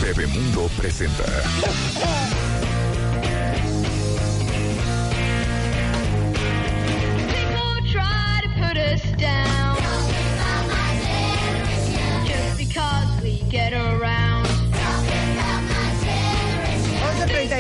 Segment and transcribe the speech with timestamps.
[0.01, 1.25] Bebemundo presenta.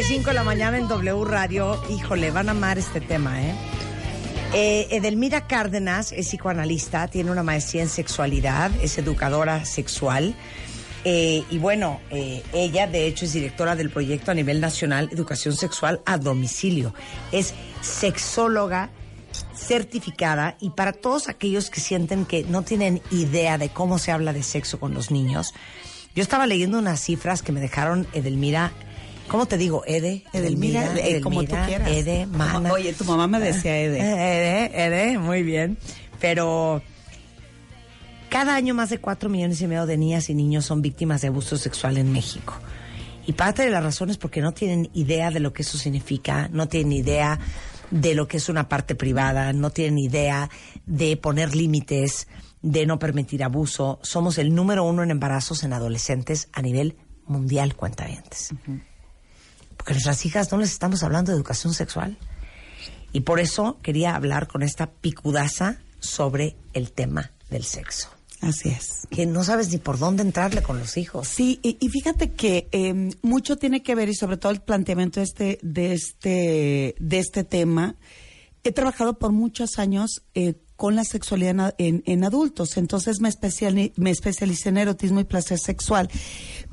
[0.04, 1.80] 11.35 de la mañana en W Radio.
[1.88, 3.54] Híjole, van a amar este tema, ¿eh?
[4.52, 10.34] Eh, Edelmira Cárdenas es psicoanalista, tiene una maestría en sexualidad, es educadora sexual.
[11.04, 15.54] eh, y bueno, eh, ella de hecho es directora del proyecto a nivel nacional Educación
[15.54, 16.92] Sexual a Domicilio.
[17.32, 18.90] Es sexóloga
[19.54, 24.34] certificada y para todos aquellos que sienten que no tienen idea de cómo se habla
[24.34, 25.54] de sexo con los niños,
[26.14, 28.72] yo estaba leyendo unas cifras que me dejaron Edelmira.
[29.28, 29.82] ¿Cómo te digo?
[29.86, 31.88] Ede, Edelmira, eh, como tú Edelmira, quieras.
[31.90, 32.72] Ede, mana.
[32.72, 34.00] Oye, tu mamá me decía Ede.
[34.00, 35.78] Eh, Ede, Ede, muy bien.
[36.20, 36.82] Pero
[38.28, 41.28] cada año más de 4 millones y medio de niñas y niños son víctimas de
[41.28, 42.54] abuso sexual en México.
[43.26, 46.48] Y parte de la razón es porque no tienen idea de lo que eso significa,
[46.52, 47.38] no tienen idea
[47.90, 50.50] de lo que es una parte privada, no tienen idea
[50.84, 52.28] de poner límites,
[52.60, 54.00] de no permitir abuso.
[54.02, 58.50] Somos el número uno en embarazos en adolescentes a nivel mundial, cuentavientes.
[59.84, 62.16] Porque a nuestras hijas no les estamos hablando de educación sexual.
[63.12, 68.08] Y por eso quería hablar con esta picudaza sobre el tema del sexo.
[68.40, 69.06] Así es.
[69.10, 71.28] Que no sabes ni por dónde entrarle con los hijos.
[71.28, 75.20] Sí, y, y fíjate que eh, mucho tiene que ver y sobre todo el planteamiento
[75.20, 77.96] de este, de este, de este tema.
[78.62, 83.92] He trabajado por muchos años eh, con la sexualidad en, en- adultos, entonces me, especiali-
[83.96, 86.10] me especialicé en erotismo y placer sexual.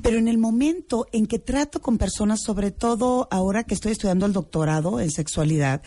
[0.02, 4.26] Pero en el momento en que trato con personas, sobre todo ahora que estoy estudiando
[4.26, 5.82] el doctorado en sexualidad,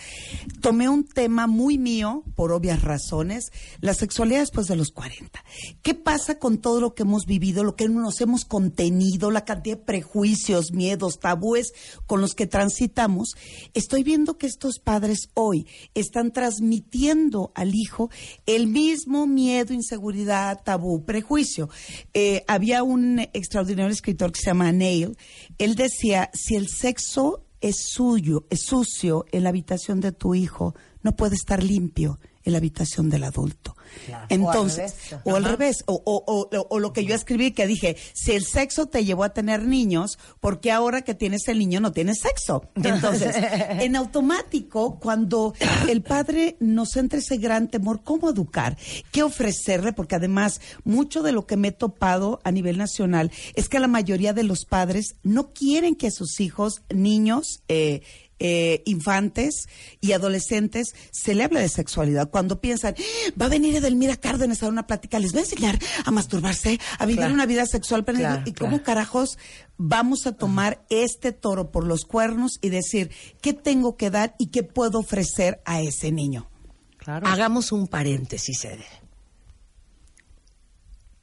[0.62, 5.44] tomé un tema muy mío, por obvias razones, la sexualidad después de los 40.
[5.82, 9.78] ¿Qué pasa con todo lo que hemos vivido, lo que nos hemos contenido, la cantidad
[9.78, 11.74] de prejuicios, miedos, tabúes
[12.06, 13.36] con los que transitamos?
[13.74, 18.05] Estoy viendo que estos padres hoy están transmitiendo al hijo
[18.46, 21.70] el mismo miedo, inseguridad, tabú, prejuicio.
[22.14, 25.18] Eh, había un extraordinario escritor que se llama Neil.
[25.58, 30.76] Él decía, si el sexo es suyo, es sucio en la habitación de tu hijo,
[31.02, 33.75] no puede estar limpio en la habitación del adulto.
[34.06, 34.26] Claro.
[34.30, 35.84] Entonces, O al revés.
[35.88, 39.24] o o- o- o lo que yo escribí que dije, si el sexo te llevó
[39.24, 42.70] a tener niños, ¿por qué ahora que tienes el niño no tienes sexo?
[42.76, 45.54] Entonces, en automático, cuando
[45.90, 48.78] el padre nos entra ese gran temor, ¿cómo educar?
[49.12, 49.94] ¿Qué ofrecerle?
[49.94, 53.88] Porque además, mucho de lo que me he topado a nivel nacional es que la
[53.88, 58.02] mayoría de los padres no quieren que sus hijos, niños, eh,
[58.40, 59.68] eh, infantes
[60.02, 62.30] y adolescentes se le habla de sexualidad.
[62.30, 65.44] Cuando piensan, "Ah, va a venir Edelmira Cárdenas a dar una plática, les va a
[65.44, 67.34] enseñar a masturbarse, a vivir Claro.
[67.34, 68.04] una vida sexual.
[68.04, 68.20] plena".
[68.20, 68.72] Claro, ¿Y claro.
[68.72, 69.38] cómo carajos
[69.78, 73.10] vamos a tomar este toro por los cuernos y decir
[73.42, 76.50] qué tengo que dar y qué puedo ofrecer a ese niño?
[76.98, 77.28] Claro.
[77.28, 78.86] Hagamos un paréntesis, Ede.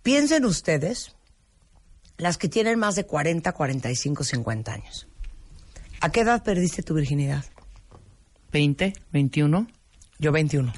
[0.03, 1.15] Piensen ustedes,
[2.19, 5.07] las que tienen más de 40, 45, 50 años.
[6.03, 7.45] ¿A qué edad perdiste tu virginidad?
[8.53, 9.67] 20, 21.
[10.19, 10.73] Yo 21.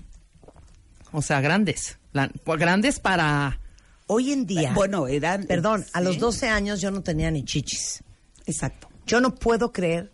[1.12, 1.98] O sea, grandes.
[2.12, 3.58] La- pues, grandes para...
[4.06, 5.44] Hoy en día, Bueno, eran...
[5.46, 8.04] perdón, a los 12 años yo no tenía ni chichis.
[8.44, 8.88] Exacto.
[9.06, 10.12] Yo no puedo creer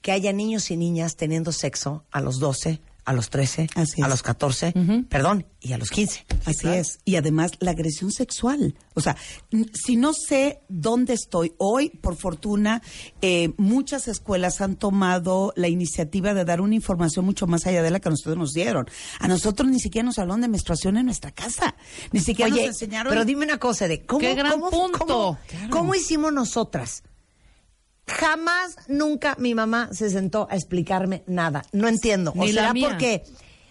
[0.00, 4.08] que haya niños y niñas teniendo sexo a los 12, a los 13, Así a
[4.08, 4.72] los 14,
[5.08, 6.26] perdón, y a los 15.
[6.44, 6.98] Así es.
[7.04, 8.74] Y además la agresión sexual.
[8.94, 9.16] O sea,
[9.72, 12.82] si no sé dónde estoy hoy, por fortuna,
[13.22, 17.90] eh, muchas escuelas han tomado la iniciativa de dar una información mucho más allá de
[17.90, 18.86] la que a nosotros nos dieron.
[19.18, 21.74] A nosotros ni siquiera nos hablaron de menstruación en nuestra casa.
[22.12, 23.10] Ni siquiera Oye, nos enseñaron.
[23.10, 24.98] pero dime una cosa de cómo, ¡Qué gran cómo- punto!
[24.98, 25.70] cómo- Claro.
[25.70, 27.02] cómo hicimos nosotras.
[28.18, 31.62] Jamás, nunca mi mamá se sentó a explicarme nada.
[31.72, 32.32] No entiendo.
[32.34, 32.88] Ni o mía.
[32.90, 33.22] porque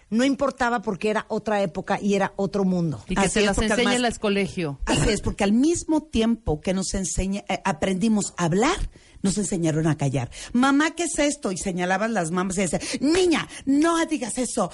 [0.09, 3.03] no importaba porque era otra época y era otro mundo.
[3.07, 4.79] Y que Así se las enseñe además- el colegio.
[4.85, 8.77] Así es, porque al mismo tiempo que nos enseña, eh, aprendimos a hablar,
[9.21, 10.29] nos enseñaron a callar.
[10.53, 11.51] Mamá, ¿qué es esto?
[11.51, 14.71] Y señalaban las mamás y decían, niña, no digas eso,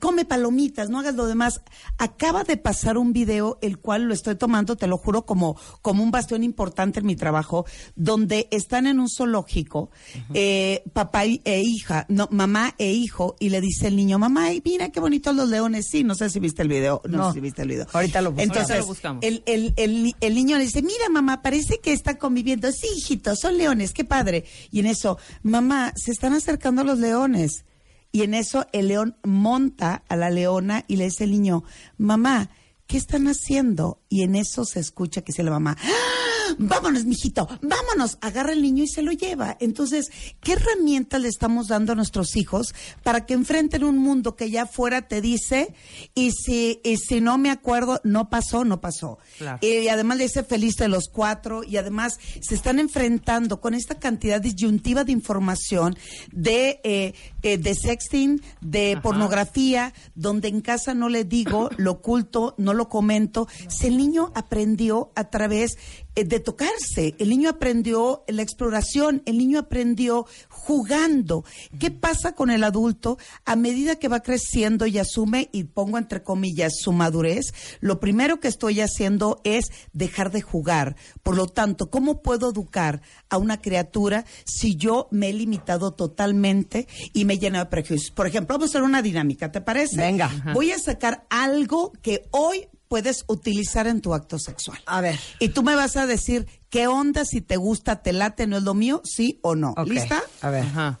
[0.00, 1.60] come palomitas, no hagas lo demás.
[1.98, 6.02] Acaba de pasar un video, el cual lo estoy tomando, te lo juro, como, como
[6.02, 9.90] un bastión importante en mi trabajo, donde están en un zoológico,
[10.34, 14.48] eh, papá y- e hija, no, mamá e hijo, y le dice el niño, mamá,
[14.64, 15.86] mira qué bonitos los leones.
[15.90, 17.28] Sí, no sé si viste el video, no, No.
[17.28, 17.86] sé si viste el video.
[17.92, 18.42] Ahorita lo busco.
[18.42, 19.24] Entonces, Ahorita lo buscamos.
[19.24, 22.70] el, el, el, el niño le dice, mira mamá, parece que está conviviendo.
[22.72, 24.44] Sí, hijito, son leones leones, qué padre.
[24.70, 27.64] Y en eso, mamá, se están acercando los leones.
[28.12, 31.64] Y en eso el león monta a la leona y le dice el niño,
[31.96, 32.50] mamá,
[32.86, 34.02] ¿qué están haciendo?
[34.10, 36.31] Y en eso se escucha que dice la mamá, ¡Ah!
[36.58, 39.56] Vámonos, mijito, vámonos, agarra el niño y se lo lleva.
[39.60, 40.10] Entonces,
[40.40, 44.62] ¿qué herramientas le estamos dando a nuestros hijos para que enfrenten un mundo que ya
[44.62, 45.74] afuera te dice,
[46.14, 49.18] y si, y si no me acuerdo, no pasó, no pasó?
[49.38, 49.58] Claro.
[49.60, 53.96] Y además le dice feliz de los cuatro, y además se están enfrentando con esta
[53.96, 55.96] cantidad disyuntiva de información
[56.32, 59.02] de, eh, eh, de sexting, de Ajá.
[59.02, 63.48] pornografía, donde en casa no le digo, lo oculto, no lo comento.
[63.68, 65.76] Si el niño aprendió a través
[66.11, 71.44] eh, de tocarse, el niño aprendió la exploración, el niño aprendió jugando.
[71.78, 76.22] ¿Qué pasa con el adulto a medida que va creciendo y asume, y pongo entre
[76.22, 77.54] comillas, su madurez?
[77.80, 80.96] Lo primero que estoy haciendo es dejar de jugar.
[81.22, 86.86] Por lo tanto, ¿cómo puedo educar a una criatura si yo me he limitado totalmente
[87.12, 88.10] y me he llenado de prejuicios?
[88.10, 89.96] Por ejemplo, vamos a hacer una dinámica, ¿te parece?
[89.96, 90.30] Venga.
[90.54, 94.78] Voy a sacar algo que hoy puedes utilizar en tu acto sexual.
[94.84, 95.18] A ver.
[95.38, 98.64] Y tú me vas a decir qué onda, si te gusta, te late, no es
[98.64, 99.74] lo mío, sí o no.
[99.86, 100.22] ¿Lista?
[100.42, 100.64] A ver.
[100.64, 100.98] Ajá.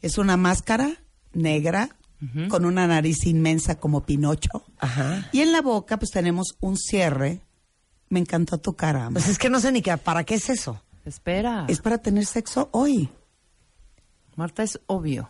[0.00, 0.96] Es una máscara
[1.34, 1.94] negra
[2.48, 4.64] con una nariz inmensa como Pinocho.
[4.78, 5.28] Ajá.
[5.30, 7.42] Y en la boca pues tenemos un cierre.
[8.08, 9.10] Me encantó tu cara.
[9.12, 10.82] Pues es que no sé ni qué, ¿para qué es eso?
[11.04, 11.66] Espera.
[11.68, 13.10] es para tener sexo hoy.
[14.36, 15.28] Marta, es obvio.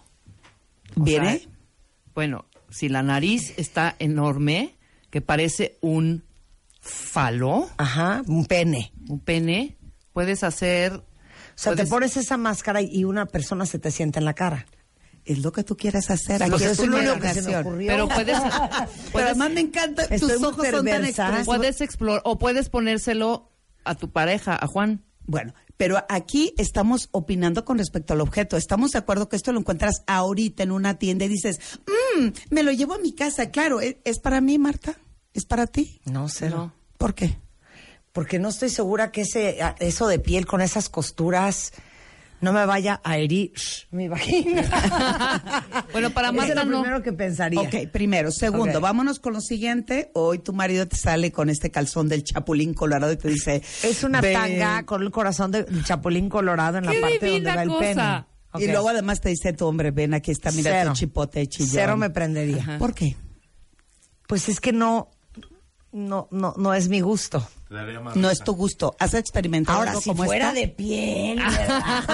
[0.97, 1.39] O ¿Viene?
[1.41, 1.49] sea,
[2.15, 4.77] bueno, si la nariz está enorme,
[5.11, 6.25] que parece un
[6.81, 8.93] falo, Ajá, un pene.
[9.09, 9.77] un pene,
[10.13, 10.93] puedes hacer...
[10.95, 14.65] O sea, te pones esa máscara y una persona se te sienta en la cara.
[15.27, 16.39] es lo que tú quieres hacer.
[16.39, 17.61] Pues Aquí eso es lo único que se me imaginación.
[17.67, 17.89] ocurrió.
[17.89, 18.39] Pero puedes...
[19.13, 21.45] Puedes además me encanta, tus ojos son tan expresivos.
[21.45, 23.51] puedes explorar, o puedes ponérselo
[23.85, 25.05] a tu pareja, a Juan.
[25.27, 28.59] Bueno, pero aquí estamos opinando con respecto al objeto.
[28.59, 32.63] Estamos de acuerdo que esto lo encuentras ahorita en una tienda y dices, mmm, me
[32.63, 33.51] lo llevo a mi casa.
[33.51, 35.01] Claro, ¿es, es para mí, Marta?
[35.33, 36.03] ¿Es para ti?
[36.05, 36.75] No, cero.
[36.99, 37.39] ¿Por qué?
[38.13, 41.73] Porque no estoy segura que ese eso de piel con esas costuras
[42.41, 43.53] no me vaya a herir
[43.91, 44.63] mi vagina.
[45.93, 46.81] Bueno, para Marta es lo no.
[46.83, 47.61] primero que pensaría.
[47.61, 48.31] Ok, primero.
[48.31, 50.11] Segundo, vámonos con lo siguiente.
[50.15, 53.63] Hoy tu marido te sale con este calzón del chapulín colorado y te dice...
[53.83, 54.33] Es una "Ven".
[54.35, 57.81] tanga con el corazón de chapulín colorado en la ¡Qué parte donde va el cosa!
[57.81, 58.25] pene.
[58.65, 58.73] Y Ok.
[58.73, 60.91] luego además te dice tu hombre, ven aquí está, mira Cero.
[60.93, 61.71] tu chipote chillón.
[61.73, 62.59] Cero me prendería.
[62.63, 62.79] Ajá.
[62.79, 63.17] ¿Por qué?
[64.27, 65.11] Pues es que no,
[65.93, 67.47] no, no, no es mi gusto.
[68.17, 68.97] No es tu gusto.
[68.99, 70.61] ¿Has experimentado Ahora, algo si como fuera esto?
[70.61, 71.41] de piel.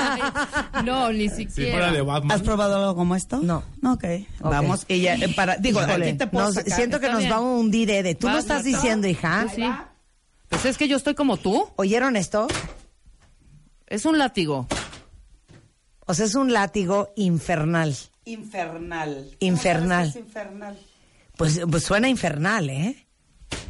[0.84, 1.73] no, ni Si siquiera.
[1.73, 2.32] fuera de Batman.
[2.32, 3.38] ¿Has probado algo como esto?
[3.43, 3.62] No.
[3.84, 4.05] Ok.
[4.40, 4.84] Vamos.
[4.88, 6.73] Y ya, eh, para, digo, Híjole, aquí te puedo nos- sacar.
[6.76, 7.32] siento que Está nos bien.
[7.32, 8.14] va a hundir, Ede.
[8.14, 9.43] ¿Tú lo estás diciendo, hija?
[9.44, 9.64] Pues sí.
[10.49, 11.69] Pues es que yo estoy como tú.
[11.76, 12.46] ¿Oyeron esto?
[13.87, 14.67] Es un látigo.
[16.06, 17.96] O sea, es un látigo infernal.
[18.26, 19.31] Infernal.
[19.40, 20.12] Infernal.
[20.12, 20.79] ¿Cómo sabes que es infernal?
[21.37, 23.06] Pues, pues suena infernal, ¿eh?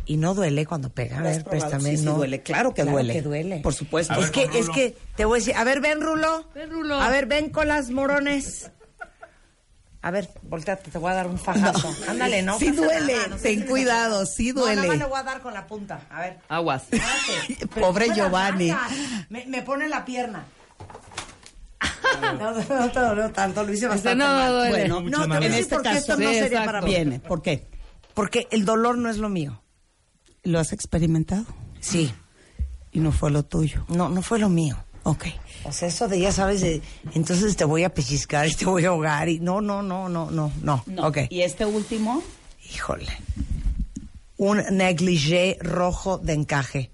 [0.08, 1.19] Y no duele cuando pega.
[1.19, 1.61] A ¿Lo has ver, probado?
[1.69, 1.91] préstame.
[1.91, 2.14] Sí, sí no.
[2.14, 2.41] duele.
[2.43, 3.12] Claro que duele.
[3.12, 3.58] que duele.
[3.58, 4.14] Por supuesto.
[4.14, 6.49] Es que, es que, te voy a decir, a ver, ven, Rulo.
[6.55, 6.94] Ven, Rulo.
[7.00, 8.70] A ver, ven con las morones.
[10.03, 11.93] A ver, volteate, te voy a dar un fajazo.
[12.08, 12.56] Ándale, no.
[12.61, 14.37] Sí duele, nada, no ten cuidado, grosero.
[14.37, 14.76] sí No, duele.
[14.76, 16.00] nada más le voy a dar con la punta.
[16.09, 16.38] A ver.
[16.49, 16.85] Aguas.
[17.81, 18.73] Pobre Giovanni.
[19.29, 20.44] Me, me pone la pierna.
[22.23, 24.52] No, no, no te dolió tanto, lo hice bastante no mal.
[24.52, 24.71] duele.
[24.71, 26.66] Bueno, no, te voy a decir este por qué esto caso- no Sí, sería exacto.
[26.66, 26.90] para mí.
[26.90, 27.21] Viene.
[27.21, 27.66] ¿Por qué?
[28.14, 29.61] Porque el dolor no es lo mío.
[30.47, 31.45] ¿Lo has experimentado?
[31.81, 32.12] Sí.
[32.93, 33.85] Y no fue lo tuyo.
[33.88, 34.76] No, no fue lo mío.
[35.03, 35.26] Ok.
[35.65, 36.83] O sea, eso de ya sabes, de,
[37.15, 40.31] entonces te voy a pellizcar y te voy a ahogar y no, no, no, no,
[40.31, 40.85] no, no.
[41.07, 41.19] Ok.
[41.31, 42.23] ¿Y este último?
[42.75, 43.09] Híjole.
[44.37, 46.91] Un negligé rojo de encaje.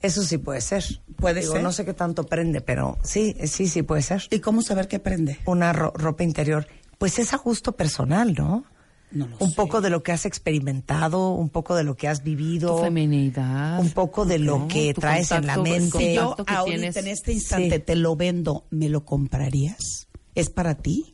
[0.00, 0.84] Eso sí puede ser.
[1.16, 1.62] Puede Digo, ser.
[1.62, 4.22] No sé qué tanto prende, pero sí, sí, sí puede ser.
[4.30, 5.38] ¿Y cómo saber qué prende?
[5.44, 6.66] Una ro- ropa interior.
[6.98, 8.64] Pues es a gusto personal, ¿no?
[9.10, 9.56] No lo un sé.
[9.56, 12.76] poco de lo que has experimentado, un poco de lo que has vivido.
[12.76, 13.80] Tu feminidad.
[13.80, 15.98] Un poco de lo que tu traes en la mente.
[15.98, 16.96] Si yo ahorita tienes.
[16.96, 17.82] en este instante Sí.
[17.86, 20.08] te lo vendo, ¿me lo comprarías?
[20.34, 21.12] ¿Es para ti?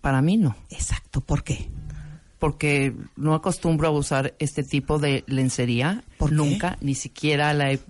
[0.00, 0.56] Para mí no.
[0.70, 1.20] Exacto.
[1.20, 1.70] ¿Por qué?
[2.38, 6.04] Porque no acostumbro a usar este tipo de lencería.
[6.18, 6.36] ¿Por qué?
[6.36, 7.80] Nunca, ni siquiera la he...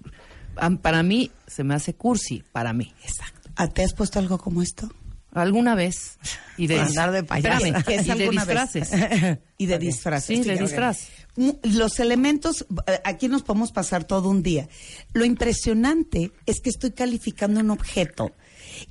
[0.82, 2.92] Para mí se me hace cursi, para mí.
[3.02, 3.50] Exacto.
[3.56, 4.88] ¿Ah, ¿Te has puesto algo como esto?
[5.34, 6.18] Alguna vez.
[6.56, 7.66] Y de, Por andar de payaso.
[7.66, 8.90] Espérame, ¿Qué es y de disfraces.
[9.58, 10.38] y de disfraces.
[10.38, 11.08] Sí, de disfraz.
[11.62, 14.68] Los elementos, eh, aquí nos podemos pasar todo un día.
[15.12, 18.32] Lo impresionante es que estoy calificando un objeto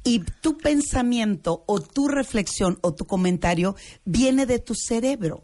[0.03, 5.43] y tu pensamiento o tu reflexión o tu comentario viene de tu cerebro.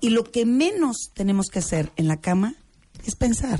[0.00, 2.54] Y lo que menos tenemos que hacer en la cama
[3.04, 3.58] es pensar.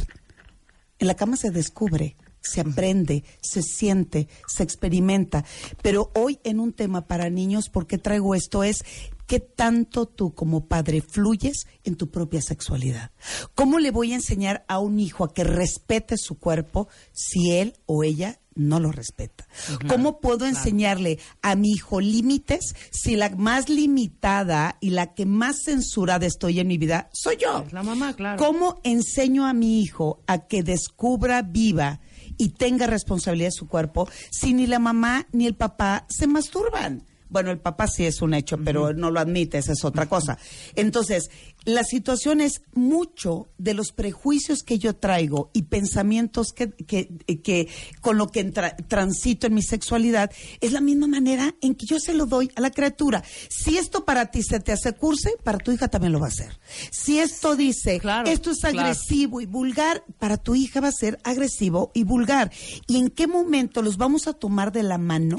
[1.00, 5.44] En la cama se descubre, se aprende, se siente, se experimenta.
[5.82, 8.64] Pero hoy en un tema para niños, ¿por qué traigo esto?
[8.64, 8.84] Es
[9.30, 13.12] qué tanto tú como padre fluyes en tu propia sexualidad.
[13.54, 17.74] ¿Cómo le voy a enseñar a un hijo a que respete su cuerpo si él
[17.86, 19.46] o ella no lo respeta?
[19.86, 25.62] ¿Cómo puedo enseñarle a mi hijo límites si la más limitada y la que más
[25.64, 27.62] censurada estoy en mi vida soy yo?
[27.66, 28.44] Es la mamá, claro.
[28.44, 32.00] ¿Cómo enseño a mi hijo a que descubra, viva
[32.40, 37.02] y tenga responsabilidad de su cuerpo si ni la mamá ni el papá se masturban?
[37.30, 40.36] Bueno, el papá sí es un hecho, pero no lo admite, esa es otra cosa.
[40.74, 41.30] Entonces,
[41.64, 47.08] la situación es mucho de los prejuicios que yo traigo y pensamientos que, que,
[47.42, 47.68] que
[48.00, 51.98] con lo que entra- transito en mi sexualidad, es la misma manera en que yo
[52.00, 53.22] se lo doy a la criatura.
[53.48, 56.30] Si esto para ti se te hace curse, para tu hija también lo va a
[56.30, 56.58] hacer.
[56.90, 58.80] Si esto dice, Claro, esto es claro.
[58.80, 62.50] agresivo y vulgar, para tu hija va a ser agresivo y vulgar.
[62.86, 65.36] ¿Y en qué momento los vamos a tomar de la mano?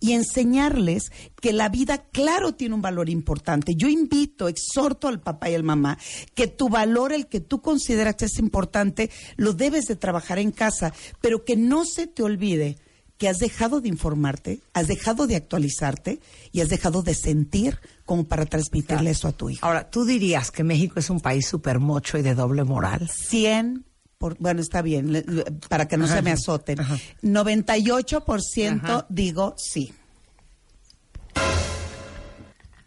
[0.00, 3.74] Y enseñarles que la vida, claro, tiene un valor importante.
[3.74, 5.98] Yo invito, exhorto al papá y al mamá
[6.34, 10.52] que tu valor, el que tú consideras que es importante, lo debes de trabajar en
[10.52, 12.76] casa, pero que no se te olvide
[13.18, 16.20] que has dejado de informarte, has dejado de actualizarte
[16.52, 19.64] y has dejado de sentir como para transmitirle eso a tu hijo.
[19.64, 23.08] Ahora, ¿tú dirías que México es un país súper mocho y de doble moral?
[23.08, 23.84] 100
[24.18, 26.16] por, bueno, está bien, le- le- para que no Ajá.
[26.16, 26.80] se me azoten.
[26.80, 26.96] Ajá.
[27.22, 29.06] 98% Ajá.
[29.08, 29.92] digo sí.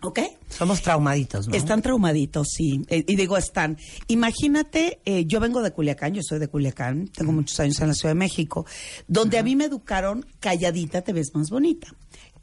[0.02, 0.20] ¿Ok?
[0.48, 1.54] Somos traumaditos, ¿no?
[1.56, 2.82] Están traumaditos, sí.
[2.88, 3.78] Eh, y digo, están.
[4.08, 7.94] Imagínate, eh, yo vengo de Culiacán, yo soy de Culiacán, tengo muchos años en la
[7.94, 8.66] Ciudad de México,
[9.10, 11.88] donde a mí me educaron, calladita te ves más bonita.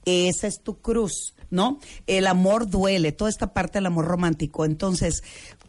[0.04, 1.80] Esa es tu cruz, ¿no?
[2.06, 4.64] El amor duele, toda esta parte del amor romántico.
[4.64, 5.24] Entonces,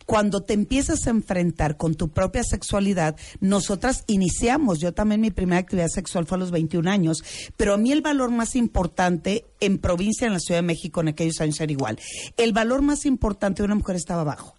[0.06, 5.60] cuando te empiezas a enfrentar con tu propia sexualidad, nosotras iniciamos, yo también mi primera
[5.60, 7.24] actividad sexual fue a los 21 años,
[7.58, 11.08] pero a mí el valor más importante en provincia, en la Ciudad de México, en
[11.08, 12.00] aquellos años era igual.
[12.38, 14.57] El valor más importante de una mujer estaba abajo.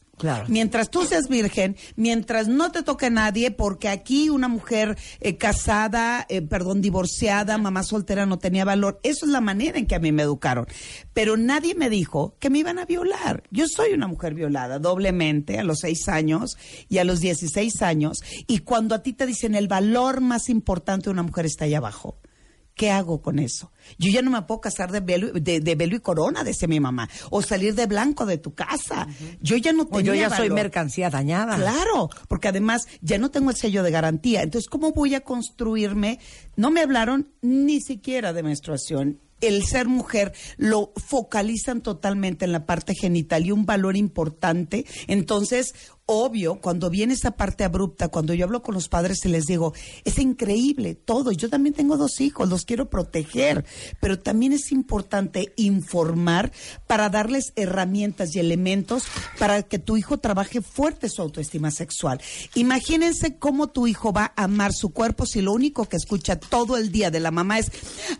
[0.48, 6.26] Mientras tú seas virgen, mientras no te toque nadie, porque aquí una mujer eh, casada,
[6.28, 9.00] eh, perdón, divorciada, mamá soltera no tenía valor.
[9.02, 10.66] Eso es la manera en que a mí me educaron.
[11.12, 13.42] Pero nadie me dijo que me iban a violar.
[13.50, 16.56] Yo soy una mujer violada doblemente a los seis años
[16.88, 18.18] y a los 16 años.
[18.46, 21.74] Y cuando a ti te dicen el valor más importante de una mujer está ahí
[21.74, 22.18] abajo.
[22.78, 23.72] ¿Qué hago con eso?
[23.98, 26.78] Yo ya no me puedo casar de velo, de, de velo y corona, decía mi
[26.78, 29.08] mamá, o salir de blanco de tu casa.
[29.40, 31.56] Yo ya no O tenía yo ya soy mercancía dañada.
[31.56, 34.42] Claro, porque además ya no tengo el sello de garantía.
[34.42, 36.20] Entonces, ¿cómo voy a construirme?
[36.54, 39.18] No me hablaron ni siquiera de menstruación.
[39.40, 44.86] El ser mujer lo focalizan totalmente en la parte genital y un valor importante.
[45.08, 45.74] Entonces,
[46.10, 49.74] obvio, cuando viene esa parte abrupta, cuando yo hablo con los padres y les digo,
[50.04, 51.32] es increíble todo.
[51.32, 53.66] Yo también tengo dos hijos, los quiero proteger,
[54.00, 56.50] pero también es importante informar
[56.86, 59.04] para darles herramientas y elementos
[59.38, 62.22] para que tu hijo trabaje fuerte su autoestima sexual.
[62.54, 66.78] Imagínense cómo tu hijo va a amar su cuerpo si lo único que escucha todo
[66.78, 67.70] el día de la mamá es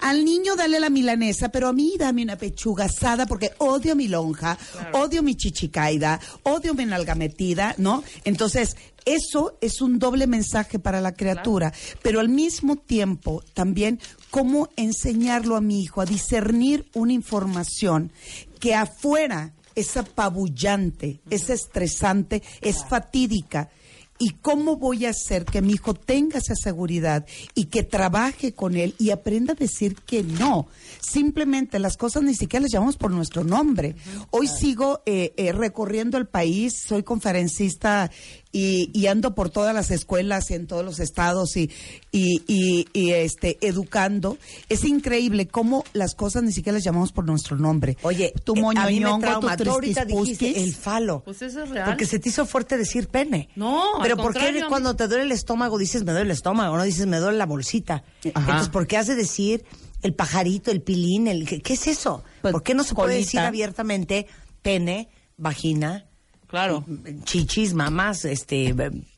[0.00, 4.09] al niño dale la milanesa, pero a mí dame una pechuga asada porque odio mi
[4.09, 4.59] lonja,
[4.92, 8.05] odio mi chichicaida, odio mi nalga metida, ¿no?
[8.25, 14.69] Entonces, eso es un doble mensaje para la criatura, pero al mismo tiempo también cómo
[14.77, 18.13] enseñarlo a mi hijo a discernir una información
[18.61, 23.71] que afuera es apabullante, es estresante, es fatídica.
[24.19, 28.77] ¿Y cómo voy a hacer que mi hijo tenga esa seguridad y que trabaje con
[28.77, 30.67] él y aprenda a decir que no?
[31.01, 33.95] Simplemente las cosas ni siquiera las llamamos por nuestro nombre.
[34.31, 38.11] Hoy sigo eh, eh, recorriendo el país, soy conferencista
[38.51, 41.71] y, y ando por todas las escuelas y en todos los estados y,
[42.11, 44.39] y, y- y, este, educando.
[44.69, 47.97] Es increíble cómo las cosas ni siquiera las llamamos por nuestro nombre.
[48.03, 49.57] Oye, tu eh, a mí me trauma.
[49.57, 51.23] tu Tú ahorita dijiste el falo.
[51.25, 51.87] Pues eso es real.
[51.87, 53.49] Porque se te hizo fuerte decir pene.
[53.55, 56.77] No, Pero ¿por qué cuando te duele el estómago dices me duele el estómago?
[56.77, 58.05] No dices me duele la bolsita.
[58.35, 58.41] Ajá.
[58.41, 59.65] Entonces, ¿por qué has de decir
[60.03, 61.29] el pajarito, el pilín?
[61.29, 62.25] El, ¿qué, qué es eso?
[62.43, 64.27] Pues, ¿Por qué no se puede decir abiertamente
[64.62, 66.08] pene, vagina,
[66.49, 66.85] Claro.
[67.25, 68.75] chichis, mamás, este...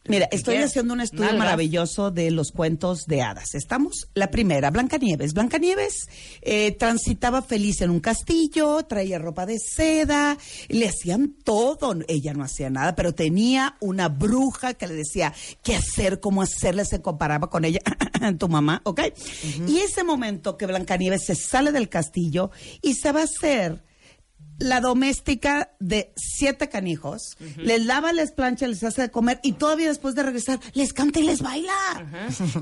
[0.08, 1.38] Mira, ¿qué estoy haciendo un estudio Nalgas.
[1.38, 3.54] maravilloso de los cuentos de hadas.
[3.54, 4.08] ¿Estamos?
[4.14, 5.34] La primera, Blancanieves.
[5.34, 6.08] Blancanieves
[6.42, 10.37] eh, transitaba feliz en un castillo, traía ropa de seda,
[10.68, 11.94] le hacían todo.
[12.08, 15.32] Ella no hacía nada, pero tenía una bruja que le decía
[15.62, 17.78] qué hacer, cómo hacerle, se comparaba con ella,
[18.38, 19.02] tu mamá, ¿ok?
[19.68, 22.50] Y ese momento que Blancanieves se sale del castillo
[22.82, 23.84] y se va a hacer
[24.61, 29.88] la doméstica de siete canijos, les lava, les plancha, les hace de comer y todavía
[29.88, 31.73] después de regresar les canta y les baila.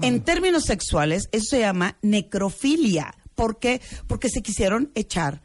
[0.00, 3.14] En términos sexuales, eso se llama necrofilia.
[3.34, 3.80] ¿Por qué?
[4.06, 5.42] Porque se quisieron echar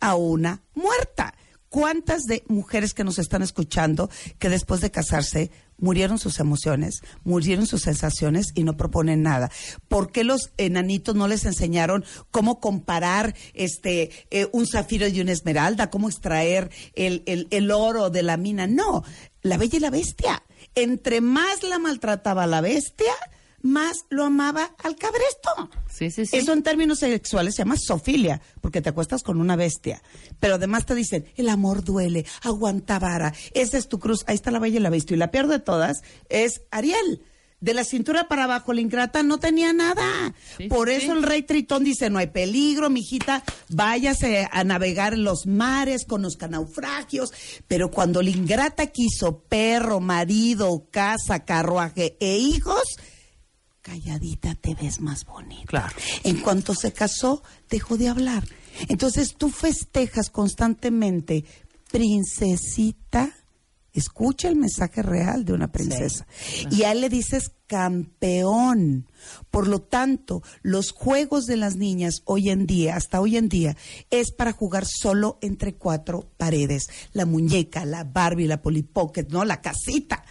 [0.00, 1.34] a una muerta.
[1.76, 7.66] ¿Cuántas de mujeres que nos están escuchando que después de casarse murieron sus emociones, murieron
[7.66, 9.50] sus sensaciones y no proponen nada?
[9.86, 15.32] ¿Por qué los enanitos no les enseñaron cómo comparar este eh, un zafiro y una
[15.32, 18.66] esmeralda, cómo extraer el, el, el oro de la mina?
[18.66, 19.04] No,
[19.42, 20.44] la bella y la bestia.
[20.74, 23.12] Entre más la maltrataba la bestia,
[23.66, 25.70] más lo amaba al cabresto.
[25.90, 26.36] Sí, sí, sí.
[26.36, 30.02] Eso en términos sexuales se llama sofilia, porque te acuestas con una bestia.
[30.40, 34.50] Pero además te dicen, el amor duele, aguanta vara, esa es tu cruz, ahí está
[34.50, 35.14] la bella y la bestia.
[35.14, 37.22] Y la peor de todas es Ariel.
[37.58, 40.34] De la cintura para abajo, la ingrata no tenía nada.
[40.58, 41.18] Sí, Por eso sí.
[41.18, 46.48] el rey Tritón dice, no hay peligro, mijita, váyase a navegar en los mares, conozca
[46.48, 47.32] naufragios.
[47.66, 52.82] Pero cuando la ingrata quiso perro, marido, casa, carruaje e hijos,
[53.86, 55.64] calladita te ves más bonita.
[55.66, 55.96] Claro.
[56.24, 58.44] En cuanto se casó, dejó de hablar.
[58.88, 61.44] Entonces tú festejas constantemente,
[61.92, 63.32] princesita.
[63.92, 66.26] Escucha el mensaje real de una princesa.
[66.70, 69.06] Y a él le dices campeón.
[69.50, 73.76] Por lo tanto, los juegos de las niñas hoy en día, hasta hoy en día,
[74.10, 76.88] es para jugar solo entre cuatro paredes.
[77.12, 79.44] La muñeca, la Barbie, la Polly Pocket, ¿no?
[79.46, 80.24] La casita.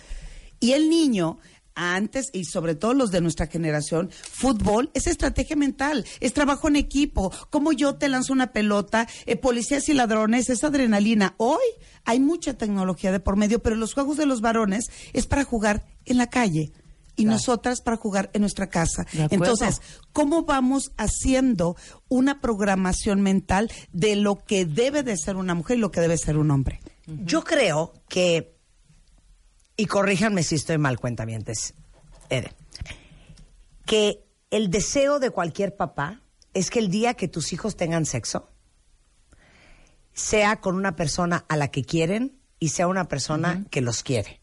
[0.60, 1.40] Y el niño,
[1.76, 6.78] antes y sobre todo los de nuestra generación, fútbol es estrategia mental, es trabajo en
[6.78, 7.32] equipo.
[7.50, 11.36] Como yo te lanzo una pelota, eh, policías y ladrones, es adrenalina.
[11.38, 11.64] Hoy
[12.06, 15.86] hay mucha tecnología de por medio, pero los juegos de los varones es para jugar
[16.06, 16.72] en la calle.
[17.18, 19.08] Y nosotras para jugar en nuestra casa.
[19.14, 21.78] Entonces, ¿cómo vamos haciendo
[22.10, 26.18] una programación mental de lo que debe de ser una mujer y lo que debe
[26.18, 26.82] ser un hombre?
[27.08, 28.55] Yo creo que,
[29.78, 31.74] y corríjanme si estoy mal, cuentamientes,
[32.30, 32.52] Ede,
[33.86, 36.22] que el deseo de cualquier papá
[36.54, 38.50] es que el día que tus hijos tengan sexo
[40.14, 44.42] sea con una persona a la que quieren y sea una persona que los quiere.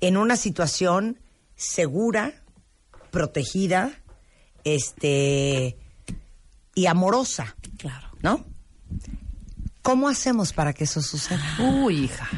[0.00, 1.20] En una situación
[1.54, 2.42] segura,
[3.10, 3.92] protegida,
[4.64, 5.76] este
[6.74, 7.56] y amorosa.
[7.78, 8.08] Claro.
[8.22, 8.44] ¿No?
[9.82, 11.44] ¿Cómo hacemos para que eso suceda?
[11.58, 12.28] Uy, hija.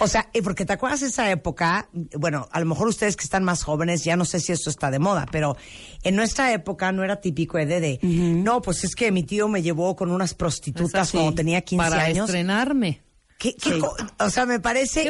[0.00, 3.24] O sea, eh, porque te acuerdas de esa época, bueno, a lo mejor ustedes que
[3.24, 5.56] están más jóvenes, ya no sé si esto está de moda, pero
[6.02, 9.62] en nuestra época no era típico de, de no, pues es que mi tío me
[9.62, 11.18] llevó con unas prostitutas Exacto.
[11.18, 12.28] cuando tenía 15 Para años.
[12.28, 13.02] estrenarme.
[13.38, 13.80] ¿Qué- qué
[14.18, 15.04] o sea, me parece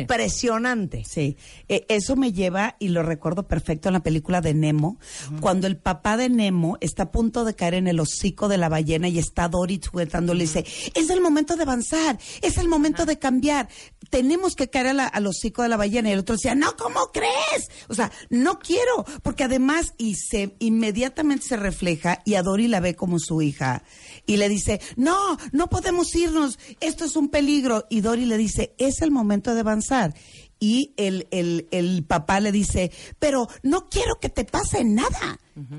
[0.00, 1.04] impresionante.
[1.08, 1.36] Sí,
[1.68, 4.98] Eh, eso me lleva, y lo recuerdo perfecto en la película de Nemo,
[5.40, 8.68] cuando el papá de Nemo está a punto de caer en el hocico de la
[8.68, 13.04] ballena y está Dory juguetándole y dice, es el momento de avanzar, es el momento
[13.06, 13.68] de cambiar,
[14.10, 16.08] tenemos que caer a la- al hocico de la ballena.
[16.08, 17.68] Y el otro decía, no, ¿cómo crees?
[17.88, 22.80] O sea, no quiero, porque además, y se inmediatamente se refleja, y a Dory la
[22.80, 23.82] ve como su hija,
[24.26, 27.73] y le dice, no, no podemos irnos, esto es un peligro.
[27.90, 30.14] Y Dory le dice, es el momento de avanzar.
[30.60, 35.38] Y el, el, el papá le dice, pero no quiero que te pase nada.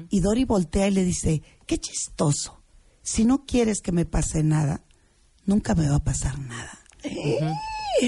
[0.09, 2.61] Y Dory voltea y le dice, qué chistoso.
[3.01, 4.83] Si no quieres que me pase nada,
[5.45, 6.79] nunca me va a pasar nada.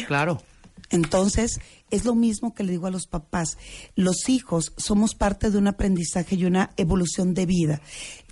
[0.07, 0.41] Claro.
[0.89, 1.59] Entonces,
[1.91, 3.57] es lo mismo que le digo a los papás.
[3.95, 7.81] Los hijos somos parte de un aprendizaje y una evolución de vida.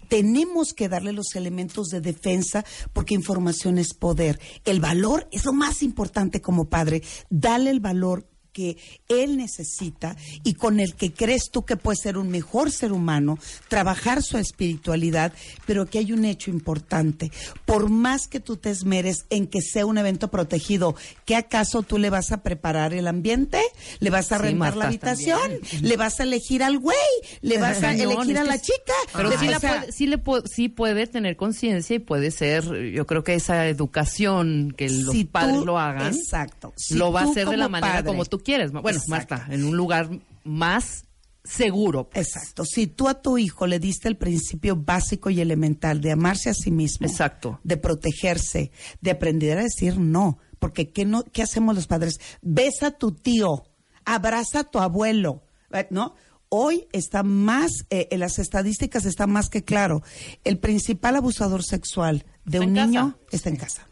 [0.07, 4.39] Tenemos que darle los elementos de defensa porque información es poder.
[4.63, 7.01] El valor es lo más importante como padre.
[7.29, 8.77] Dale el valor que
[9.09, 10.15] él necesita
[10.45, 13.37] y con el que crees tú que puede ser un mejor ser humano,
[13.67, 15.33] trabajar su espiritualidad,
[15.65, 17.31] pero que hay un hecho importante.
[17.65, 21.97] Por más que tú te esmeres en que sea un evento protegido, ¿qué acaso tú
[21.97, 23.61] le vas a preparar el ambiente?
[23.99, 25.37] ¿Le vas a Sí, rentar la habitación?
[25.41, 25.61] también.
[25.81, 26.95] ¿Le vas a elegir al güey?
[27.41, 28.93] ¿Le vas a elegir a la chica?
[29.13, 32.63] Pero Le sí, la puede, sí, le sí puede tener conciencia y puede ser,
[32.93, 36.73] yo creo que esa educación que los Si padres tú- lo hagan, Exacto.
[36.77, 38.71] Si lo va a hacer de la manera padre- como tú quieres.
[38.71, 39.09] Bueno, Exacto.
[39.35, 40.09] Marta, en un lugar
[40.45, 41.03] más
[41.43, 42.09] seguro.
[42.09, 42.27] pues.
[42.27, 42.63] Exacto.
[42.63, 46.53] Si tú a tu hijo le diste el principio básico y elemental de amarse a
[46.53, 47.59] sí mismo, Exacto.
[47.63, 52.19] de protegerse, de aprender a decir no, porque ¿qué, no, qué hacemos los padres?
[52.41, 53.65] Besa a tu tío,
[54.05, 55.87] abraza a tu abuelo, ¿eh?
[55.91, 56.15] ¿no?
[56.49, 60.03] Hoy está más, eh, en las estadísticas está más que claro,
[60.43, 63.27] el principal abusador sexual de un niño casa.
[63.31, 63.87] está en casa.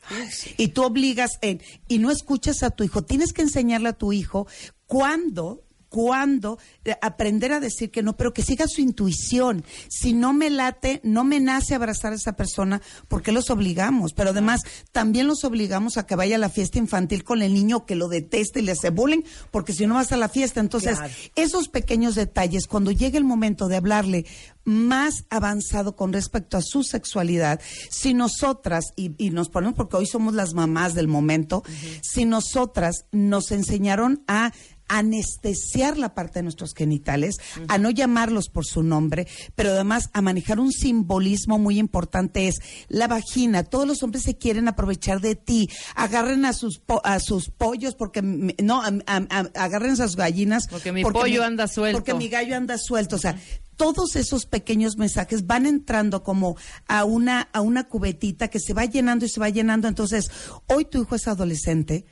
[0.57, 4.13] Y tú obligas en, y no escuchas a tu hijo, tienes que enseñarle a tu
[4.13, 4.47] hijo
[4.85, 5.63] cuándo
[5.93, 9.63] cuándo, eh, aprender a decir que no, pero que siga su intuición.
[9.89, 14.13] Si no me late, no me nace abrazar a esa persona, ¿por qué los obligamos?
[14.15, 17.85] Pero además, también los obligamos a que vaya a la fiesta infantil con el niño
[17.85, 20.97] que lo deteste y le hace bullying, porque si no vas a la fiesta, entonces,
[20.97, 21.13] Claro.
[21.35, 24.25] esos pequeños detalles, cuando llegue el momento de hablarle
[24.65, 27.59] más avanzado con respecto a su sexualidad,
[27.91, 31.63] si nosotras, y, y nos ponemos, porque hoy somos las mamás del momento,
[32.01, 34.53] si nosotras nos enseñaron a
[34.87, 40.21] anestesiar la parte de nuestros genitales, a no llamarlos por su nombre, pero además a
[40.21, 42.55] manejar un simbolismo muy importante es
[42.89, 43.63] la vagina.
[43.63, 45.69] Todos los hombres se quieren aprovechar de ti.
[45.95, 50.15] Agarren a sus po- a sus pollos porque no, a- a- a- agarren a sus
[50.15, 51.97] gallinas Porque mi pollo anda suelto.
[51.99, 53.37] Porque mi gallo anda suelto, o sea,
[53.75, 56.55] todos esos pequeños mensajes van entrando como
[56.87, 60.29] a una a una cubetita que se va llenando y se va llenando, entonces,
[60.67, 62.05] hoy tu hijo es adolescente,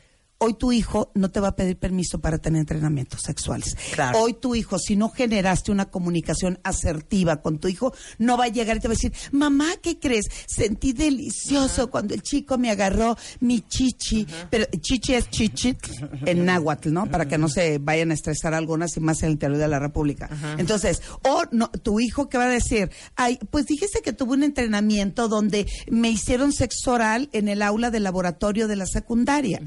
[0.43, 3.77] Hoy tu hijo no te va a pedir permiso para tener entrenamientos sexuales.
[3.93, 4.17] Claro.
[4.17, 8.47] Hoy tu hijo, si no generaste una comunicación asertiva con tu hijo, no va a
[8.47, 10.25] llegar y te va a decir, mamá, ¿qué crees?
[10.47, 14.25] Sentí delicioso cuando el chico me agarró mi chichi.
[14.49, 15.77] Pero chichi es chichi
[16.25, 17.05] en náhuatl, ¿no?
[17.05, 19.77] Para que no se vayan a estresar algunas y más en el interior de la
[19.77, 20.27] República.
[20.57, 24.41] Entonces, o no, tu hijo que va a decir, ay, pues dijiste que tuvo un
[24.41, 29.61] entrenamiento donde me hicieron sexo oral en el aula del laboratorio de la secundaria.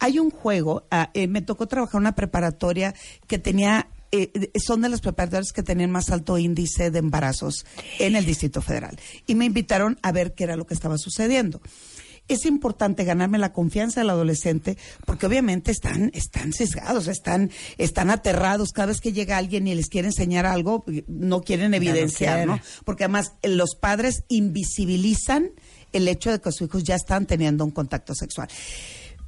[0.00, 2.94] Hay un juego, ah, eh, me tocó trabajar en una preparatoria
[3.26, 7.66] que tenía, eh, son de las preparatorias que tenían más alto índice de embarazos
[7.98, 8.98] en el Distrito Federal.
[9.26, 11.60] Y me invitaron a ver qué era lo que estaba sucediendo.
[12.28, 18.70] Es importante ganarme la confianza del adolescente porque obviamente están, están sesgados, están, están aterrados.
[18.72, 22.60] Cada vez que llega alguien y les quiere enseñar algo, no quieren evidenciar, ¿no?
[22.84, 25.50] Porque además eh, los padres invisibilizan
[25.92, 28.48] el hecho de que sus hijos ya están teniendo un contacto sexual.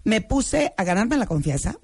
[0.05, 1.77] Me puse a ganarme la confianza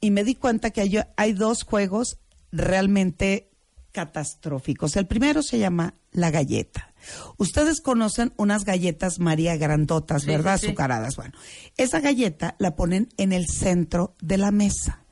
[0.00, 2.18] y me di cuenta que hay, hay dos juegos
[2.52, 3.50] realmente
[3.92, 4.96] catastróficos.
[4.96, 6.92] El primero se llama la galleta.
[7.38, 10.58] Ustedes conocen unas galletas María grandotas, Sí, ¿verdad?
[10.58, 10.66] sí.
[10.66, 11.16] Azucaradas.
[11.16, 11.32] Bueno,
[11.76, 15.02] esa galleta la ponen en el centro de la mesa.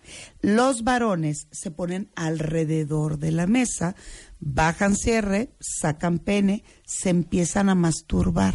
[0.43, 3.97] Los varones se ponen alrededor de la mesa,
[4.39, 8.55] bajan cierre, sacan pene, se empiezan a masturbar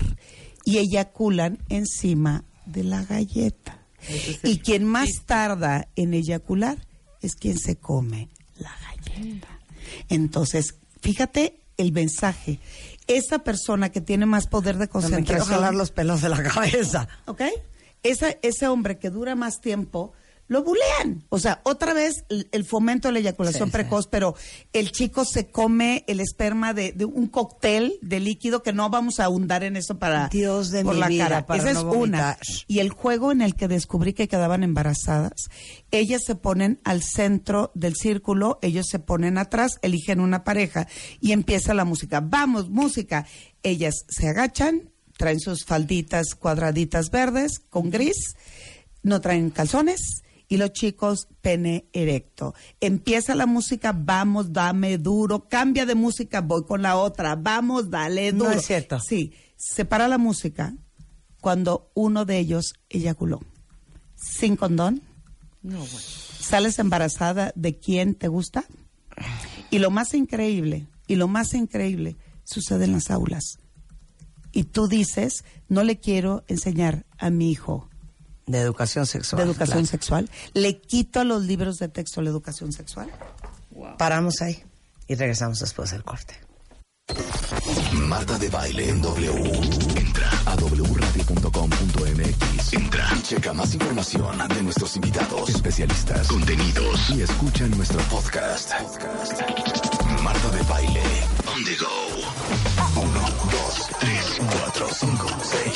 [0.64, 3.79] y eyaculan encima de la galleta.
[4.44, 6.78] Y quien más tarda en eyacular
[7.22, 9.48] es quien se come la galleta.
[10.10, 12.60] Entonces, fíjate el mensaje.
[13.08, 15.56] Esa persona que tiene más poder de No me quiero concentración.
[15.56, 17.08] jalar los pelos de la cabeza.
[17.26, 17.42] ¿Ok?
[18.04, 20.14] Esa- ese hombre que dura más tiempo,
[20.50, 21.24] lo bulean.
[21.30, 23.78] O sea, otra vez el, el fomento de la eyaculación Sí, sí.
[23.78, 24.36] precoz, pero
[24.74, 29.20] el chico se come el esperma de, de un cóctel de líquido que no vamos
[29.20, 31.46] a ahondar en eso para Dios de por mi la vida, cara.
[31.46, 32.38] para Esa no es una.
[32.68, 35.50] Y el juego en el que descubrí que quedaban embarazadas,
[35.92, 40.88] ellas se ponen al centro del círculo, ellos se ponen atrás, eligen una pareja
[41.22, 42.22] y empieza la música.
[42.22, 43.28] Vamos, música.
[43.62, 48.36] Ellas se agachan, traen sus falditas cuadraditas verdes con gris,
[49.04, 50.24] no traen calzones.
[50.50, 52.56] Y los chicos, pene erecto.
[52.82, 55.48] Empieza la música, vamos, dame duro.
[55.48, 57.36] Cambia de música, voy con la otra.
[57.36, 58.58] Vamos, dale No duro.
[58.58, 59.00] es cierto.
[59.00, 60.74] Sí, se para la música
[61.40, 63.40] cuando uno de ellos eyaculó.
[64.16, 65.04] Sin condón,
[65.62, 65.90] No, bueno.
[66.40, 68.66] sales embarazada de quien te gusta.
[69.70, 73.60] Y lo más increíble, y lo más increíble, sucede en las aulas.
[74.52, 77.89] Y tú dices, no le quiero enseñar a mi hijo
[78.50, 79.38] De educación sexual.
[79.38, 79.92] de educación claro.
[79.92, 83.12] sexual, le quito a los libros de texto la educación sexual.
[83.98, 84.64] Paramos ahí
[85.08, 86.40] y regresamos después del corte.
[87.94, 89.32] Marta de baile en W.
[89.96, 92.74] Entra a wradio.com.mx.
[92.74, 98.72] Entra y checa más información de nuestros invitados, especialistas, contenidos y escucha nuestro podcast.
[98.74, 99.42] Podcast.
[100.24, 101.04] Marta de baile
[101.48, 101.88] on the go.
[102.96, 105.74] 1, 2, 3, 4, 5, 6,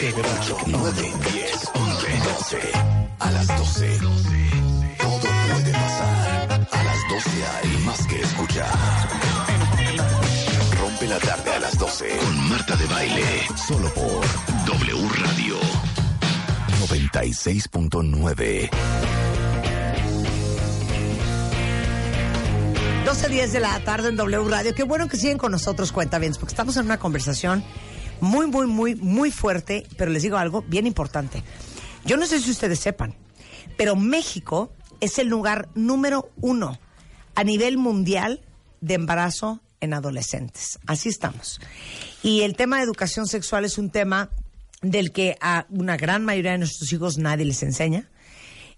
[0.00, 1.79] 7, 8, 9, 10, 11,
[2.40, 2.58] 12.
[3.18, 3.98] A las 12.
[3.98, 6.68] Todo puede pasar.
[6.72, 8.72] A las 12 hay más que escuchar.
[10.80, 13.24] Rompe la tarde a las 12 con Marta de Baile.
[13.68, 14.24] Solo por
[14.64, 15.56] W Radio
[16.88, 18.70] 96.9.
[23.04, 24.74] 12.10 de la tarde en W Radio.
[24.74, 27.62] Qué bueno que siguen con nosotros, cuenta bien, porque estamos en una conversación
[28.20, 31.42] muy, muy, muy, muy fuerte, pero les digo algo bien importante.
[32.04, 33.14] Yo no sé si ustedes sepan,
[33.76, 36.78] pero México es el lugar número uno
[37.34, 38.40] a nivel mundial
[38.80, 40.78] de embarazo en adolescentes.
[40.86, 41.60] Así estamos.
[42.22, 44.30] Y el tema de educación sexual es un tema
[44.82, 48.08] del que a una gran mayoría de nuestros hijos nadie les enseña.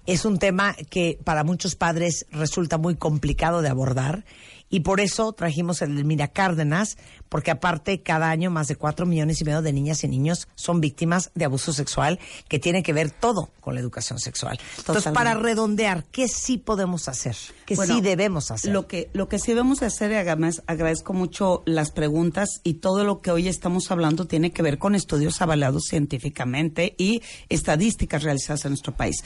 [0.04, 4.24] es un tema que para muchos padres resulta muy complicado de abordar
[4.72, 6.96] y por eso trajimos el Mira Cárdenas,
[7.28, 10.80] porque aparte cada año más de cuatro millones y medio de niñas y niños son
[10.80, 14.58] víctimas de abuso sexual, que tiene que ver todo con la educación sexual.
[14.78, 17.36] Entonces, para redondear, ¿qué sí podemos hacer?
[17.66, 18.72] ¿Qué Bueno, sí debemos hacer?
[18.72, 23.04] Lo que, lo que sí debemos hacer, y además agradezco mucho las preguntas y todo
[23.04, 28.64] lo que hoy estamos hablando tiene que ver con estudios avalados científicamente y estadísticas realizadas
[28.64, 29.16] en nuestro país.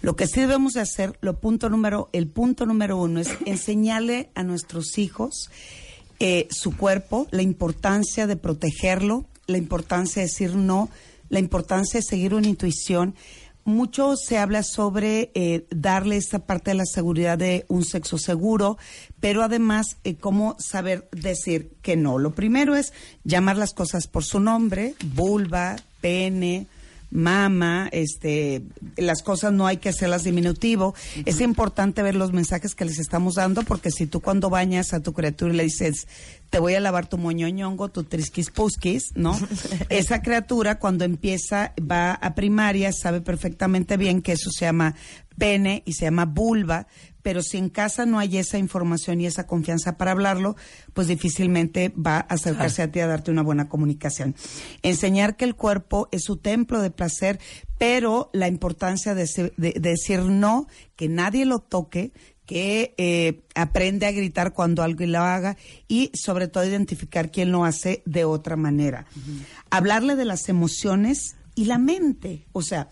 [0.00, 4.30] Lo que sí debemos de hacer, lo punto número, el punto número uno es enseñarle
[4.34, 5.50] a nuestros hijos
[6.20, 10.88] eh, su cuerpo, la importancia de protegerlo, la importancia de decir no,
[11.28, 13.14] la importancia de seguir una intuición.
[13.64, 18.78] Mucho se habla sobre eh, darle esta parte de la seguridad de un sexo seguro,
[19.20, 22.18] pero además eh, cómo saber decir que no.
[22.18, 26.66] Lo primero es llamar las cosas por su nombre, vulva, pene,
[27.10, 28.62] mama, este,
[28.96, 30.94] las cosas no hay que hacerlas diminutivo.
[31.24, 35.00] Es importante ver los mensajes que les estamos dando porque si tú cuando bañas a
[35.00, 36.06] tu criatura y le dices,
[36.50, 38.50] te voy a lavar tu moñoñongo, tu trisquis
[39.14, 39.38] ¿no?
[39.88, 44.94] Esa criatura cuando empieza, va a primaria, sabe perfectamente bien que eso se llama
[45.38, 46.86] pene y se llama vulva,
[47.22, 50.56] pero si en casa no hay esa información y esa confianza para hablarlo,
[50.94, 54.34] pues difícilmente va a acercarse a ti a darte una buena comunicación.
[54.82, 57.38] Enseñar que el cuerpo es su templo de placer,
[57.78, 62.12] pero la importancia de, se- de- de decir no, que nadie lo toque,
[62.46, 67.64] que eh, aprende a gritar cuando alguien lo haga y sobre todo identificar quién lo
[67.66, 69.04] hace de otra manera.
[69.70, 72.88] Hablarle de las emociones y la mente, o sea,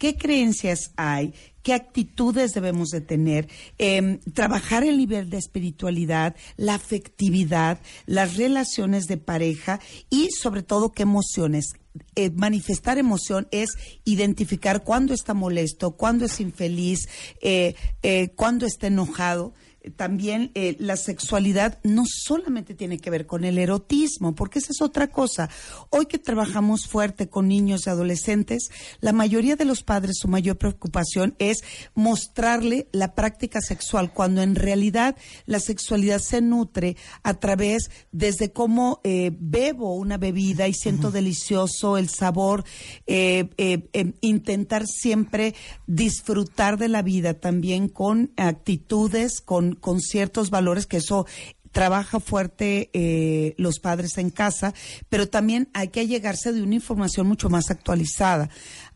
[0.00, 6.74] qué creencias hay, qué actitudes debemos de tener, Em, trabajar el nivel de espiritualidad, la
[6.74, 11.72] afectividad, las relaciones de pareja y sobre todo qué emociones.
[12.14, 13.70] Eh, manifestar emoción es
[14.04, 17.08] identificar cuándo está molesto, cuándo es infeliz,
[17.42, 19.52] eh, eh, cuándo está enojado
[19.96, 24.82] también eh, la sexualidad no solamente tiene que ver con el erotismo, porque esa es
[24.82, 25.48] otra cosa.
[25.90, 30.58] Hoy que trabajamos fuerte con niños y adolescentes, la mayoría de los padres su mayor
[30.58, 31.62] preocupación es
[31.94, 35.16] mostrarle la práctica sexual, cuando en realidad
[35.46, 41.96] la sexualidad se nutre a través desde cómo eh, bebo una bebida y siento delicioso
[41.96, 42.64] el sabor,
[43.06, 45.54] eh, eh, eh, intentar siempre
[45.86, 51.26] disfrutar de la vida también con actitudes, con, con ciertos valores que eso
[51.72, 54.74] trabaja fuerte eh, los padres en casa,
[55.08, 58.50] pero también hay que llegarse de una información mucho más actualizada.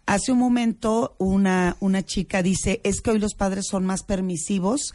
[0.07, 4.93] Hace un momento una, una chica dice, es que hoy los padres son más permisivos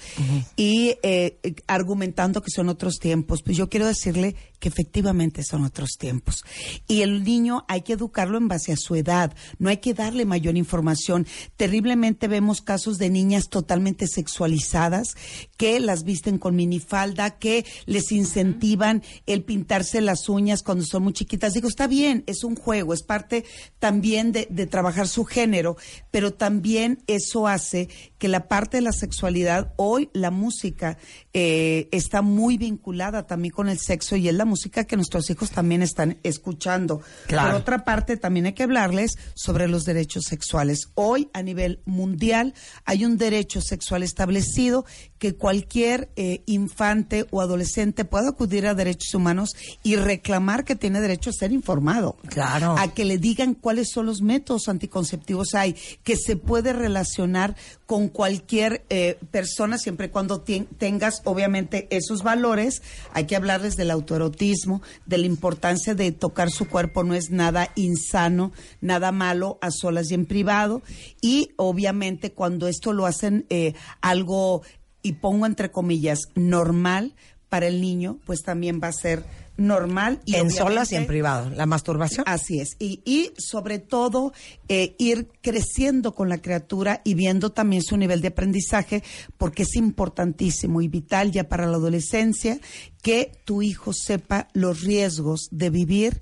[0.56, 3.42] y eh, eh, argumentando que son otros tiempos.
[3.42, 6.44] Pues yo quiero decirle que efectivamente son otros tiempos.
[6.88, 10.26] Y el niño hay que educarlo en base a su edad, no hay que darle
[10.26, 11.26] mayor información.
[11.58, 15.16] Terriblemente vemos casos de niñas totalmente sexualizadas
[15.58, 21.14] que las visten con minifalda, que les incentivan el pintarse las uñas cuando son muy
[21.14, 21.54] chiquitas.
[21.54, 23.46] Digo, está bien, es un juego, es parte
[23.80, 25.78] también de, de trabajar su género,
[26.12, 30.98] pero también eso hace que la parte de la sexualidad, hoy la música
[31.34, 35.52] eh, está muy vinculada también con el sexo y es la música que nuestros hijos
[35.52, 37.02] también están escuchando.
[37.28, 37.52] Claro.
[37.52, 40.90] Por otra parte, también hay que hablarles sobre los derechos sexuales.
[40.96, 42.54] Hoy, a nivel mundial,
[42.86, 44.86] hay un derecho sexual establecido
[45.18, 51.02] que cualquier eh, infante o adolescente pueda acudir a derechos humanos y reclamar que tiene
[51.02, 52.18] derecho a ser informado.
[52.30, 52.76] Claro.
[52.78, 58.10] A que le digan cuáles son los métodos anticonceptivos hay, que se puede relacionar con
[58.10, 62.82] cualquier eh, persona siempre y cuando tengas obviamente esos valores.
[63.14, 67.72] Hay que hablarles del autoerotismo, de la importancia de tocar su cuerpo, no es nada
[67.76, 70.82] insano, nada malo a solas y en privado.
[71.22, 74.64] Y obviamente cuando esto lo hacen eh, algo,
[75.02, 77.14] y pongo entre comillas, normal
[77.48, 79.24] para el niño, pues también va a ser
[79.60, 80.22] normal.
[80.26, 81.50] Y en solas y en privado.
[81.52, 82.24] La masturbación.
[82.28, 82.76] Así es.
[82.80, 84.34] Y, y sobre todo,
[84.68, 89.04] eh, ir creciendo con la criatura y viendo también su nivel de aprendizaje,
[89.38, 92.60] porque es importantísimo y vital ya para la adolescencia
[93.02, 96.22] que tu hijo sepa los riesgos de vivir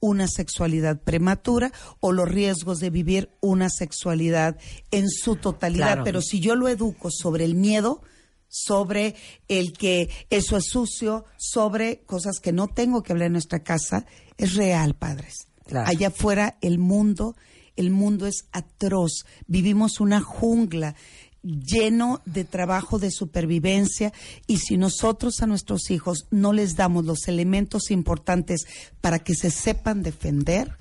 [0.00, 4.56] una sexualidad prematura o los riesgos de vivir una sexualidad
[4.90, 5.86] en su totalidad.
[5.86, 6.04] Claro.
[6.04, 8.02] Pero si yo lo educo sobre el miedo,
[8.48, 9.14] sobre
[9.48, 14.06] el que eso es sucio, sobre cosas que no tengo que hablar en nuestra casa,
[14.36, 15.48] es real, padres.
[15.66, 15.88] Claro.
[15.88, 17.36] Allá afuera el mundo,
[17.76, 19.26] el mundo es atroz.
[19.46, 20.94] Vivimos una jungla
[21.42, 24.12] lleno de trabajo de supervivencia
[24.46, 28.66] y si nosotros a nuestros hijos no les damos los elementos importantes
[29.00, 30.76] para que se sepan defender,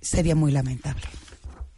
[0.00, 1.02] sería muy lamentable.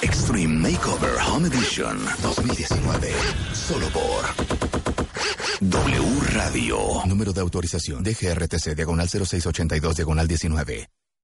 [0.00, 3.12] Extreme Makeover Home Edition 2019.
[3.52, 4.26] Solo por
[5.60, 6.78] W Radio.
[7.06, 10.88] Número de autorización DGRTC diagonal 0682 diagonal 19.